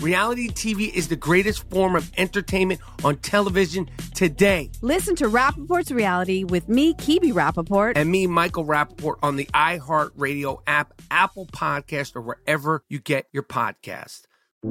[0.00, 4.70] Reality TV is the greatest form of entertainment on television today.
[4.82, 7.94] Listen to Rapaport's Reality with me, Kibi Rapaport.
[7.96, 13.42] And me, Michael Rapaport, on the iHeartRadio app, Apple Podcast, or wherever you get your
[13.42, 14.22] podcast.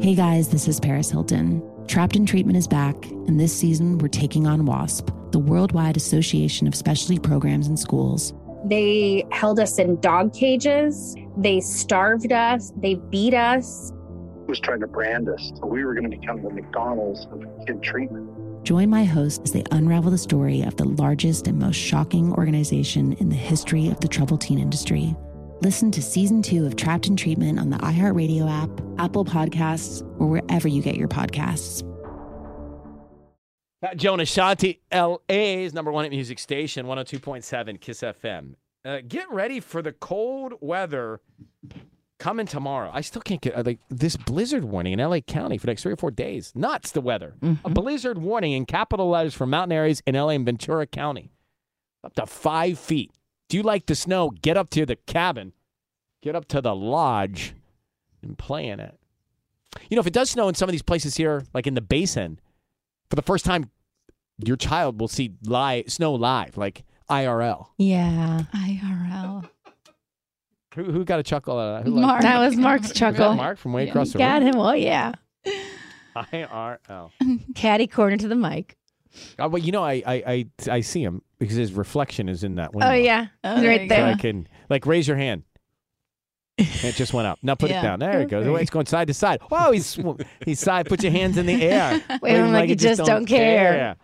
[0.00, 1.62] Hey guys, this is Paris Hilton.
[1.86, 6.66] Trapped in Treatment is back, and this season we're taking on WASP, the Worldwide Association
[6.66, 8.32] of Specialty Programs and Schools.
[8.64, 13.92] They held us in dog cages, they starved us, they beat us.
[14.52, 15.50] Was trying to brand us.
[15.58, 18.62] So we were going to become the McDonald's of kid treatment.
[18.64, 23.14] Join my host as they unravel the story of the largest and most shocking organization
[23.14, 25.16] in the history of the troubled teen industry.
[25.62, 28.68] Listen to season two of Trapped in Treatment on the iHeartRadio app,
[29.00, 31.80] Apple Podcasts, or wherever you get your podcasts.
[33.80, 38.56] Pat Jonas Shanti, LA's number one at music station, 102.7 Kiss FM.
[38.84, 41.22] Uh, get ready for the cold weather
[42.22, 42.88] coming tomorrow.
[42.94, 45.82] I still can't get uh, like this blizzard warning in LA County for the next
[45.82, 46.52] three or four days.
[46.54, 47.34] Nuts the weather.
[47.64, 51.32] A blizzard warning in capital letters for mountain areas in LA and Ventura County.
[52.04, 53.10] Up to five feet.
[53.48, 54.30] Do you like the snow?
[54.30, 55.52] Get up to the cabin,
[56.22, 57.54] get up to the lodge,
[58.22, 58.96] and play in it.
[59.90, 61.80] You know, if it does snow in some of these places here, like in the
[61.80, 62.38] basin,
[63.10, 63.70] for the first time,
[64.38, 67.66] your child will see live snow live, like IRL.
[67.78, 68.44] Yeah.
[68.54, 69.48] IRL.
[70.74, 71.88] Who, who got a chuckle out of that?
[71.90, 72.22] Who liked Mark.
[72.22, 72.94] That was Mark's that?
[72.94, 73.34] chuckle.
[73.34, 74.54] Mark from way across the Got room.
[74.54, 74.60] him.
[74.60, 75.12] Oh, yeah.
[76.16, 77.10] IRL.
[77.54, 78.76] Caddy corner to the mic.
[79.38, 82.54] Oh, well, you know, I, I I I see him because his reflection is in
[82.54, 82.90] that oh, window.
[82.90, 83.26] Oh, yeah.
[83.44, 84.06] Oh, He's there right you So there.
[84.06, 85.42] I can like raise your hand.
[86.58, 87.38] It just went up.
[87.42, 87.80] Now put Yeah.
[87.80, 87.98] it down.
[87.98, 88.46] There it goes.
[88.46, 89.40] Oh, It's going side to side.
[89.50, 90.86] Whoa, he's sw- he's side.
[90.86, 92.00] Put your hands in the air.
[92.22, 93.96] Wave 'em like you just don't care.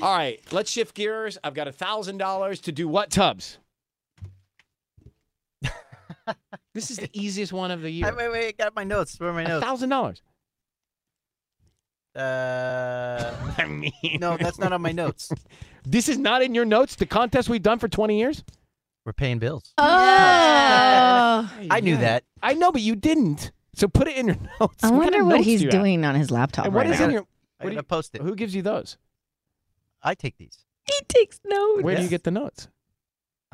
[0.00, 1.36] All right, let's shift gears.
[1.42, 3.58] I've got a thousand dollars to do what, Tubbs?
[6.74, 8.06] This is the easiest one of the year.
[8.06, 8.58] Wait, wait, wait.
[8.58, 9.18] Got my notes.
[9.20, 9.64] Where are my notes?
[9.64, 10.22] thousand dollars.
[12.16, 15.30] Uh, I mean, no, that's not on my notes.
[15.86, 16.94] This is not in your notes.
[16.96, 18.42] The contest we've done for twenty years.
[19.04, 19.74] We're paying bills.
[19.76, 19.84] Oh.
[19.84, 22.24] I knew that.
[22.42, 23.52] I know, but you didn't.
[23.74, 24.82] So put it in your notes.
[24.82, 25.78] I What kind wonder of what he's do you have?
[25.78, 27.04] doing on his laptop And what right is now.
[27.04, 27.20] in your?
[27.60, 28.22] I What do gotta you- post it.
[28.22, 28.96] Who gives you those?
[30.02, 30.56] I take these.
[30.86, 31.82] He takes notes.
[31.82, 32.68] Where do you get the notes?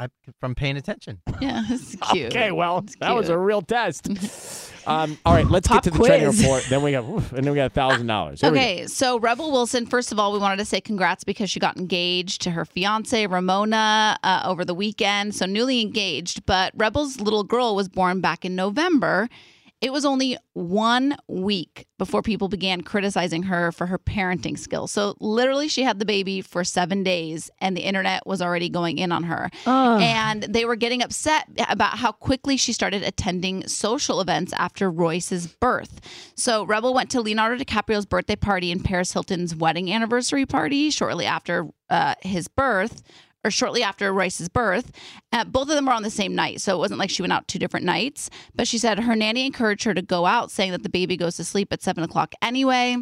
[0.00, 0.09] I
[0.41, 1.21] from paying attention.
[1.41, 2.27] Yeah, this is cute.
[2.27, 4.06] Okay, well, It's that was a real test.
[4.87, 6.41] um, all right, let's Pop get to the training quiz.
[6.43, 6.66] report.
[6.69, 8.43] Then we got, and then we got a thousand dollars.
[8.43, 8.62] Here we go.
[8.62, 11.78] Okay, so Rebel Wilson, first of all, we wanted to say congrats because she got
[11.78, 15.34] engaged to her fiance, Ramona, uh, over the weekend.
[15.34, 19.28] So newly engaged, but Rebel's little girl was born back in November.
[19.80, 24.92] It was only one week before people began criticizing her for her parenting skills.
[24.92, 28.98] So literally, she had the baby for seven days, and the internet was already going
[28.98, 29.50] in on her.
[29.66, 29.98] Oh.
[29.98, 35.46] And they were getting upset about how quickly she started attending social events after Royce's
[35.46, 36.00] birth.
[36.34, 41.25] So Rebel went to Leonardo DiCaprio's birthday party and Paris Hilton's wedding anniversary party shortly
[41.25, 43.02] after uh, his birth.
[43.42, 44.92] Or shortly after Royce's birth,
[45.32, 47.32] uh, both of them were on the same night, so it wasn't like she went
[47.32, 48.28] out two different nights.
[48.54, 51.37] But she said her nanny encouraged her to go out, saying that the baby goes
[51.37, 52.96] to sleep at seven o'clock anyway.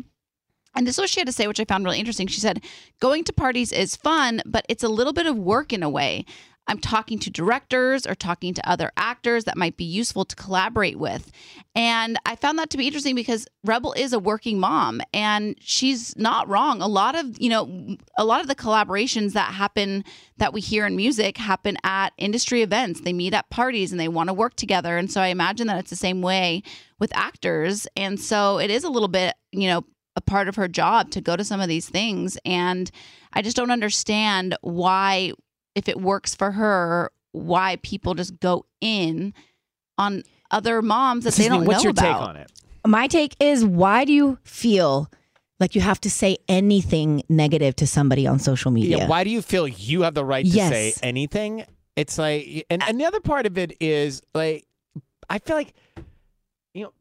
[0.75, 2.29] And this is what she had to say, which I found really interesting.
[2.29, 2.62] She said,
[3.00, 6.25] Going to parties is fun, but it's a little bit of work in a way.
[6.69, 10.99] I'm talking to directors or talking to other actors that might be useful to collaborate
[10.99, 11.32] with.
[11.75, 16.17] And I found that to be interesting because Rebel is a working mom and she's
[16.17, 16.82] not wrong.
[16.82, 20.05] A lot of, you know, a lot of the collaborations that happen
[20.37, 23.00] that we hear in music happen at industry events.
[23.00, 24.99] They meet at parties and they want to work together.
[24.99, 26.62] And so I imagine that it's the same way
[26.99, 27.87] with actors.
[27.97, 29.85] And so it is a little bit, you know,
[30.17, 32.37] a part of her job to go to some of these things.
[32.44, 32.91] And
[33.32, 35.32] I just don't understand why
[35.75, 39.35] if it works for her, why people just go in
[39.97, 42.03] on other moms that they don't What's know your about.
[42.20, 42.50] take on it?
[42.87, 45.11] My take is why do you feel
[45.61, 48.99] like you have to say anything negative to somebody on social media?
[48.99, 50.70] Yeah, why do you feel you have the right to Yes.
[50.70, 51.65] say anything?
[51.97, 54.65] It's like, and, and the other part of it is like,
[55.29, 55.75] I feel like,
[56.73, 56.93] you know,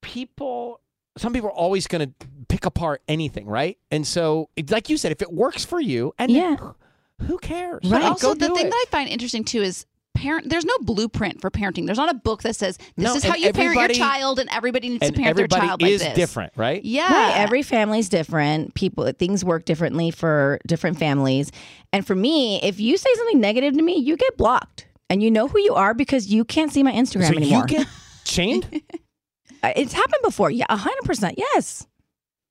[0.00, 0.80] people,
[1.18, 3.76] some people are always going to pick apart anything, right?
[3.90, 6.56] And so, it's like you said, if it works for you, and Yeah.
[7.22, 7.80] Who cares?
[7.82, 8.70] But Like, also, go the thing it.
[8.70, 10.48] that I find interesting too is parent.
[10.48, 11.86] There's no blueprint for parenting.
[11.86, 14.48] There's not a book that says this No, is how you parent your child, and
[14.50, 16.02] everybody needs and to parent their child like this.
[16.02, 16.84] Everybody is different, right?
[16.84, 17.36] Yeah, Right.
[17.38, 18.74] Every family's different.
[18.74, 21.50] People, things work differently for different families.
[21.92, 24.86] And for me, if you say something negative to me, you get blocked.
[25.08, 27.66] And you know who you are because you can't see my Instagram so anymore.
[27.68, 27.86] you get
[28.24, 28.82] chained?
[29.64, 30.50] It's happened before.
[30.50, 31.34] Yeah, 100%.
[31.36, 31.86] Yes.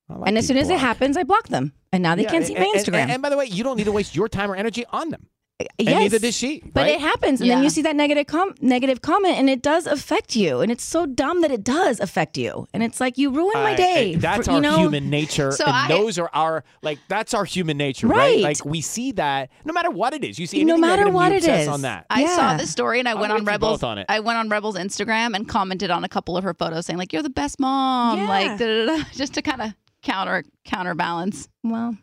[0.09, 1.71] Like and as being soon as it happens, I block them.
[1.95, 2.97] And now they Yeah, can't see my and- and- Instagram.
[3.03, 5.09] And, and by the way, you don't need to waste your time or energy on
[5.09, 5.27] them.
[5.57, 6.61] Uh, and neither does she.
[6.73, 6.91] But right?
[6.95, 10.35] it happens, and then you see that negative com- negative comment, and it does affect
[10.35, 13.63] you, and it's so dumb that it does affect you, and it's like you ruined
[13.63, 14.15] my day.
[14.15, 14.77] I- that's for- our you know?
[14.79, 18.17] human nature, So and I- those are our like that's our human nature, right?
[18.17, 18.41] Right.
[18.43, 20.37] Like we see that no matter what it is.
[20.37, 21.67] You see No matter what you it obsess is.
[21.69, 22.05] on that.
[22.09, 22.57] I saw Yeah.
[22.57, 23.79] this story and I I'm went on Rebels.
[23.79, 24.07] both on it.
[24.09, 27.13] I went on Rebels Instagram and commented on a couple of her photos, saying like,
[27.13, 28.27] "You're the best mom," Yeah.
[28.27, 29.73] like da, da, da, just to kind of
[30.05, 31.49] counter counterbalance.
[31.63, 31.97] Well,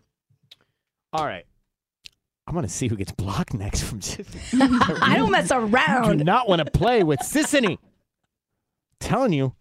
[1.15, 1.47] All right.
[2.47, 4.99] I'm gonna see who gets blocked next from Sisanie.
[5.03, 5.71] I don't mess around.
[6.03, 6.25] do around.
[6.25, 7.79] not want to play with Sisanie.
[9.01, 9.55] Telling you,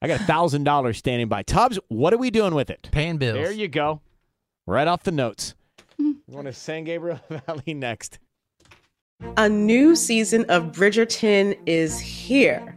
[0.00, 1.42] I got a thousand dollars standing by.
[1.42, 2.88] Tubbs, what are we doing with it?
[2.90, 3.34] Paying bills.
[3.34, 4.00] There you go.
[4.66, 5.54] Right off the notes.
[5.98, 8.18] We want to San Gabriel Valley next.
[9.36, 12.76] A new season of Bridgerton is here.